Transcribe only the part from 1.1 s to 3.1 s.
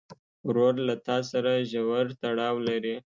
سره ژور تړاو لري.